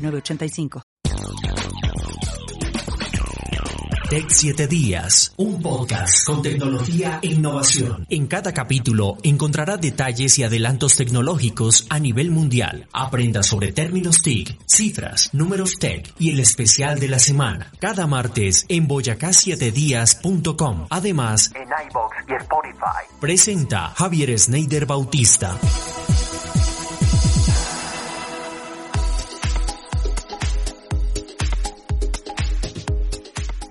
[0.00, 0.82] 906985.
[4.10, 8.04] Tech 7 Días, un podcast con tecnología e innovación.
[8.10, 12.88] En cada capítulo encontrará detalles y adelantos tecnológicos a nivel mundial.
[12.92, 17.70] Aprenda sobre términos TIC, cifras, números tech y el especial de la semana.
[17.78, 20.88] Cada martes en boyacá7días.com.
[20.90, 23.16] Además, en iBox y Spotify.
[23.20, 25.56] Presenta Javier Sneider Bautista.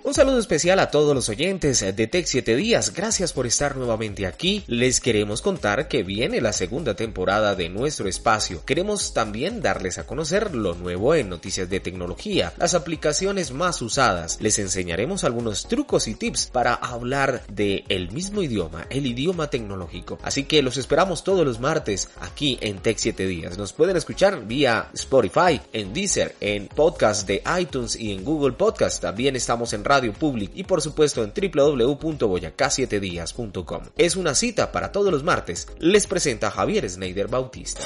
[0.09, 2.95] Un saludo especial a todos los oyentes de Tech 7 Días.
[2.95, 4.63] Gracias por estar nuevamente aquí.
[4.65, 8.65] Les queremos contar que viene la segunda temporada de nuestro espacio.
[8.65, 14.39] Queremos también darles a conocer lo nuevo en noticias de tecnología, las aplicaciones más usadas.
[14.41, 20.17] Les enseñaremos algunos trucos y tips para hablar de el mismo idioma, el idioma tecnológico.
[20.23, 23.59] Así que los esperamos todos los martes aquí en Tech 7 Días.
[23.59, 29.03] Nos pueden escuchar vía Spotify, en Deezer, en podcast de iTunes y en Google Podcast.
[29.03, 33.83] También estamos en radio Radio Public y por supuesto en www.boyacá7días.com.
[33.97, 35.67] Es una cita para todos los martes.
[35.77, 37.81] Les presenta Javier Sneider Bautista.